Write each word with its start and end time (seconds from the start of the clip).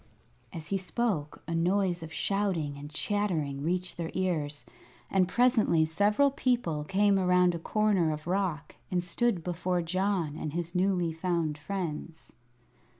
As 0.51 0.69
he 0.69 0.79
spoke 0.79 1.43
a 1.47 1.53
noise 1.53 2.01
of 2.01 2.11
shouting 2.11 2.75
and 2.75 2.89
chattering 2.89 3.61
reached 3.61 3.97
their 3.97 4.09
ears, 4.15 4.65
and 5.11 5.27
presently 5.27 5.85
several 5.85 6.31
people 6.31 6.83
came 6.83 7.19
around 7.19 7.53
a 7.53 7.59
corner 7.59 8.11
of 8.11 8.25
rock 8.25 8.77
and 8.89 9.03
stood 9.03 9.43
before 9.43 9.83
John 9.83 10.37
and 10.37 10.53
his 10.53 10.73
newly 10.73 11.13
found 11.13 11.55
friends. 11.55 12.33